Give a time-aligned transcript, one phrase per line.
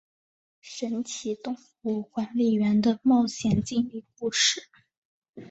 [0.61, 4.67] 神奇动物管理员的冒险经历故事。